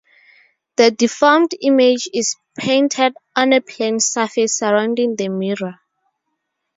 [0.77, 5.79] The deformed image is painted on a plane surface surrounding the mirror.